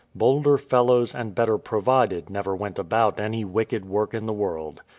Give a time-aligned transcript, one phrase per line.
[0.15, 4.81] Bolder fellows, and better provided, never went about any wicked work in the world.